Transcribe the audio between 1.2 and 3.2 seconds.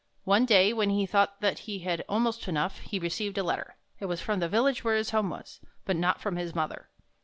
that he had almost enough, he